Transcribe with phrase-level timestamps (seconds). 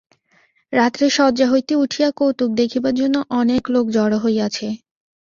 [0.73, 4.67] রাত্রে শয্যা হইতে উঠিয়া কৌতুক দেখিবার জন্য অনেক লোক জড় হইয়াছে।